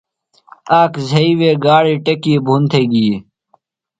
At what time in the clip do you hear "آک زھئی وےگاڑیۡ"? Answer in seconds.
0.79-1.99